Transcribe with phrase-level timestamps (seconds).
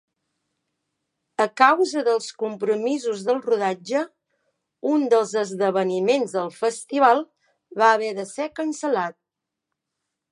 [1.43, 4.01] A causa dels compromisos del rodatge,
[4.93, 7.23] un dels esdeveniments del festival
[7.83, 9.19] va haver de ser cancel·lat.